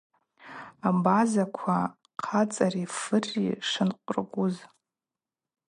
[0.87, 1.79] Абазаква
[2.25, 4.55] хъацӏари фырри шынкъвыргуз.